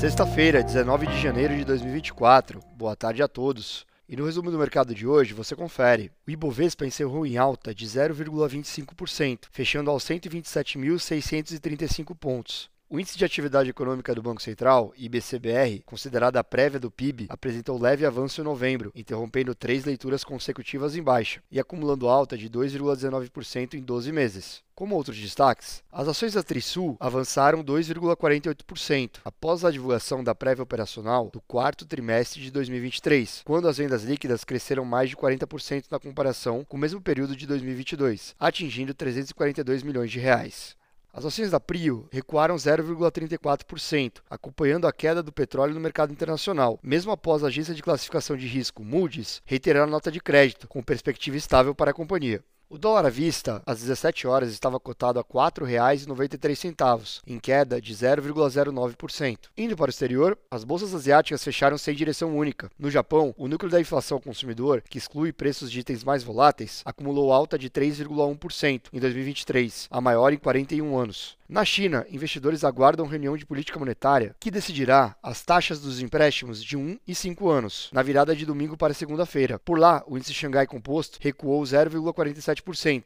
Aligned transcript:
Sexta-feira, 0.00 0.62
19 0.62 1.06
de 1.08 1.20
janeiro 1.20 1.54
de 1.54 1.62
2024. 1.62 2.58
Boa 2.74 2.96
tarde 2.96 3.22
a 3.22 3.28
todos. 3.28 3.84
E 4.08 4.16
no 4.16 4.24
resumo 4.24 4.50
do 4.50 4.58
mercado 4.58 4.94
de 4.94 5.06
hoje, 5.06 5.34
você 5.34 5.54
confere. 5.54 6.10
O 6.26 6.30
Ibovespa 6.30 6.86
encerrou 6.86 7.26
em 7.26 7.36
alta 7.36 7.74
de 7.74 7.84
0,25%, 7.84 9.48
fechando 9.52 9.90
aos 9.90 10.02
127.635 10.04 12.16
pontos. 12.16 12.70
O 12.92 12.98
Índice 12.98 13.16
de 13.16 13.24
Atividade 13.24 13.70
Econômica 13.70 14.12
do 14.12 14.20
Banco 14.20 14.42
Central, 14.42 14.92
IBCBR, 14.98 15.80
considerada 15.86 16.40
a 16.40 16.44
prévia 16.44 16.80
do 16.80 16.90
PIB, 16.90 17.26
apresentou 17.28 17.80
leve 17.80 18.04
avanço 18.04 18.40
em 18.40 18.44
novembro, 18.44 18.90
interrompendo 18.96 19.54
três 19.54 19.84
leituras 19.84 20.24
consecutivas 20.24 20.96
em 20.96 21.02
baixa 21.02 21.40
e 21.52 21.60
acumulando 21.60 22.08
alta 22.08 22.36
de 22.36 22.50
2,19% 22.50 23.74
em 23.74 23.80
12 23.80 24.10
meses. 24.10 24.64
Como 24.74 24.96
outros 24.96 25.16
destaques, 25.16 25.84
as 25.92 26.08
ações 26.08 26.32
da 26.32 26.42
Trisul 26.42 26.96
avançaram 26.98 27.62
2,48% 27.62 29.20
após 29.24 29.64
a 29.64 29.70
divulgação 29.70 30.24
da 30.24 30.34
prévia 30.34 30.64
operacional 30.64 31.30
do 31.32 31.40
quarto 31.40 31.86
trimestre 31.86 32.42
de 32.42 32.50
2023, 32.50 33.42
quando 33.44 33.68
as 33.68 33.78
vendas 33.78 34.02
líquidas 34.02 34.42
cresceram 34.42 34.84
mais 34.84 35.08
de 35.08 35.16
40% 35.16 35.84
na 35.92 36.00
comparação 36.00 36.64
com 36.64 36.76
o 36.76 36.80
mesmo 36.80 37.00
período 37.00 37.36
de 37.36 37.46
2022, 37.46 38.34
atingindo 38.36 38.92
342 38.92 39.84
milhões 39.84 40.10
de 40.10 40.18
reais. 40.18 40.79
As 41.12 41.24
ações 41.24 41.50
da 41.50 41.58
Prio 41.58 42.08
recuaram 42.12 42.54
0,34%, 42.54 44.22
acompanhando 44.30 44.86
a 44.86 44.92
queda 44.92 45.20
do 45.20 45.32
petróleo 45.32 45.74
no 45.74 45.80
mercado 45.80 46.12
internacional, 46.12 46.78
mesmo 46.80 47.10
após 47.10 47.42
a 47.42 47.48
agência 47.48 47.74
de 47.74 47.82
classificação 47.82 48.36
de 48.36 48.46
risco 48.46 48.84
Moody's 48.84 49.42
reiterar 49.44 49.82
a 49.82 49.90
nota 49.90 50.10
de 50.10 50.20
crédito, 50.20 50.68
com 50.68 50.80
perspectiva 50.80 51.36
estável 51.36 51.74
para 51.74 51.90
a 51.90 51.94
companhia. 51.94 52.44
O 52.72 52.78
dólar 52.78 53.04
à 53.04 53.10
vista, 53.10 53.60
às 53.66 53.80
17 53.80 54.28
horas, 54.28 54.52
estava 54.52 54.78
cotado 54.78 55.18
a 55.18 55.22
R$ 55.22 55.28
4,93, 55.28 57.20
em 57.26 57.36
queda 57.36 57.80
de 57.80 57.92
0,09%. 57.92 59.38
Indo 59.58 59.76
para 59.76 59.88
o 59.88 59.90
exterior, 59.90 60.38
as 60.48 60.62
bolsas 60.62 60.94
asiáticas 60.94 61.42
fecharam 61.42 61.76
sem 61.76 61.96
direção 61.96 62.38
única. 62.38 62.70
No 62.78 62.88
Japão, 62.88 63.34
o 63.36 63.48
núcleo 63.48 63.72
da 63.72 63.80
inflação 63.80 64.18
ao 64.18 64.22
consumidor, 64.22 64.84
que 64.88 64.98
exclui 64.98 65.32
preços 65.32 65.68
de 65.68 65.80
itens 65.80 66.04
mais 66.04 66.22
voláteis, 66.22 66.80
acumulou 66.84 67.32
alta 67.32 67.58
de 67.58 67.68
3,1% 67.68 68.82
em 68.92 69.00
2023, 69.00 69.88
a 69.90 70.00
maior 70.00 70.32
em 70.32 70.38
41 70.38 70.96
anos. 70.96 71.36
Na 71.48 71.64
China, 71.64 72.06
investidores 72.08 72.62
aguardam 72.62 73.08
reunião 73.08 73.36
de 73.36 73.44
política 73.44 73.76
monetária 73.76 74.36
que 74.38 74.52
decidirá 74.52 75.16
as 75.20 75.42
taxas 75.42 75.80
dos 75.80 76.00
empréstimos 76.00 76.62
de 76.62 76.76
1 76.76 77.00
e 77.04 77.12
5 77.12 77.48
anos, 77.48 77.90
na 77.92 78.04
virada 78.04 78.36
de 78.36 78.46
domingo 78.46 78.76
para 78.76 78.94
segunda-feira. 78.94 79.58
Por 79.58 79.76
lá, 79.76 80.04
o 80.06 80.16
índice 80.16 80.32
Xangai 80.32 80.68
Composto 80.68 81.18
recuou 81.20 81.60
0,47% 81.64 82.59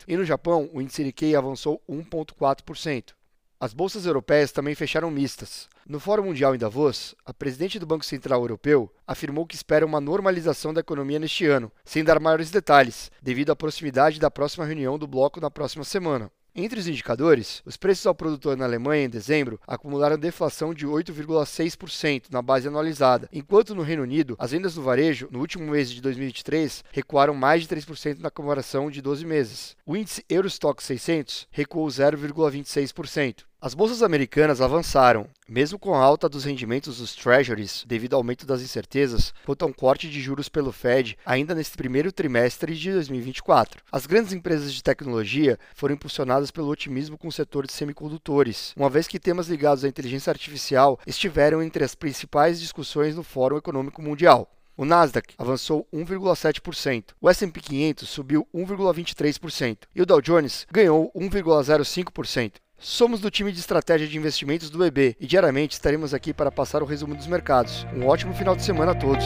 e 0.07 0.17
no 0.17 0.25
Japão, 0.25 0.69
o 0.73 0.81
índice 0.81 1.05
Nikkei 1.05 1.35
avançou 1.35 1.83
1,4%. 1.89 3.13
As 3.61 3.73
bolsas 3.73 4.05
europeias 4.05 4.53
também 4.53 4.75
fecharam 4.75 5.11
mistas. 5.11 5.69
No 5.89 6.01
Fórum 6.01 6.25
Mundial 6.25 6.55
em 6.55 6.59
Davos, 6.59 7.15
a 7.25 7.33
presidente 7.33 7.79
do 7.79 7.87
Banco 7.87 8.05
Central 8.05 8.41
Europeu 8.41 8.93
afirmou 9.07 9.47
que 9.47 9.55
espera 9.55 9.87
uma 9.87 10.01
normalização 10.01 10.75
da 10.75 10.81
economia 10.81 11.19
neste 11.19 11.47
ano, 11.47 11.71
sem 11.85 12.03
dar 12.05 12.21
maiores 12.21 12.51
detalhes, 12.51 13.11
devido 13.23 13.51
à 13.51 13.57
proximidade 13.57 14.21
da 14.21 14.31
próxima 14.31 14.65
reunião 14.67 14.99
do 14.99 15.07
bloco 15.07 15.41
na 15.41 15.51
próxima 15.51 15.85
semana. 15.85 16.31
Entre 16.57 16.79
os 16.79 16.87
indicadores, 16.87 17.61
os 17.67 17.77
preços 17.77 18.07
ao 18.07 18.15
produtor 18.15 18.57
na 18.57 18.65
Alemanha 18.65 19.07
em 19.07 19.09
dezembro 19.09 19.59
acumularam 19.67 20.17
deflação 20.17 20.73
de 20.73 20.87
8,6% 20.87 22.27
na 22.31 22.41
base 22.41 22.69
anualizada, 22.69 23.29
enquanto 23.33 23.75
no 23.75 23.83
Reino 23.83 24.05
Unido, 24.05 24.37
as 24.39 24.53
vendas 24.53 24.77
no 24.77 24.83
varejo 24.85 25.27
no 25.33 25.41
último 25.41 25.69
mês 25.69 25.91
de 25.91 26.01
2023 26.01 26.85
recuaram 26.93 27.35
mais 27.35 27.63
de 27.63 27.75
3% 27.75 28.21
na 28.21 28.31
comparação 28.31 28.89
de 28.89 29.03
12 29.03 29.27
meses. 29.27 29.77
O 29.85 29.97
índice 29.97 30.25
Eurostock 30.31 30.81
600 30.81 31.49
recuou 31.51 31.89
0,26%. 31.89 33.43
As 33.65 33.73
bolsas 33.73 34.03
americanas 34.03 34.61
avançaram, 34.61 35.27
mesmo 35.49 35.79
com 35.79 35.95
a 35.95 35.99
alta 35.99 36.29
dos 36.29 36.45
rendimentos 36.45 36.99
dos 36.99 37.15
treasuries 37.15 37.83
devido 37.89 38.13
ao 38.13 38.21
aumento 38.21 38.45
das 38.45 38.61
incertezas 38.61 39.33
quanto 39.47 39.65
a 39.65 39.67
um 39.67 39.73
corte 39.73 40.11
de 40.11 40.21
juros 40.21 40.51
pelo 40.51 40.71
Fed 40.71 41.17
ainda 41.25 41.55
neste 41.55 41.75
primeiro 41.75 42.13
trimestre 42.13 42.77
de 42.77 42.93
2024. 42.93 43.81
As 43.91 44.05
grandes 44.05 44.35
empresas 44.35 44.71
de 44.71 44.83
tecnologia 44.83 45.59
foram 45.75 45.95
impulsionadas 45.95 46.51
pelo 46.51 46.69
otimismo 46.69 47.17
com 47.17 47.29
o 47.29 47.33
setor 47.33 47.67
de 47.67 47.73
semicondutores, 47.73 48.75
uma 48.77 48.91
vez 48.91 49.09
que 49.09 49.19
temas 49.19 49.49
ligados 49.49 49.83
à 49.83 49.89
inteligência 49.89 50.31
artificial 50.31 51.01
estiveram 51.07 51.63
entre 51.63 51.83
as 51.83 51.95
principais 51.95 52.61
discussões 52.61 53.17
no 53.17 53.23
Fórum 53.23 53.57
Econômico 53.57 54.03
Mundial. 54.03 54.47
O 54.77 54.85
Nasdaq 54.85 55.35
avançou 55.39 55.89
1,7%, 55.91 57.15
o 57.19 57.31
S&P 57.31 57.61
500 57.61 58.09
subiu 58.11 58.47
1,23% 58.55 59.79
e 59.95 60.03
o 60.03 60.07
Dow 60.07 60.21
Jones 60.21 60.67
ganhou 60.71 61.11
1,05%. 61.17 62.57
Somos 62.87 63.19
do 63.19 63.31
time 63.31 63.51
de 63.51 63.59
estratégia 63.59 64.07
de 64.07 64.19
investimentos 64.19 64.69
do 64.69 64.85
EB 64.85 65.17
e 65.19 65.27
diariamente 65.27 65.73
estaremos 65.73 66.13
aqui 66.13 66.35
para 66.35 66.53
passar 66.53 66.83
o 66.83 66.87
resumo 66.87 67.15
dos 67.15 67.27
mercados. 67.27 67.87
Um 67.97 68.07
ótimo 68.07 68.35
final 68.35 68.55
de 68.55 68.63
semana 68.63 68.93
a 68.93 68.95
todos. 68.95 69.25